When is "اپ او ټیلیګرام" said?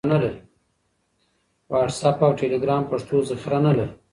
2.09-2.83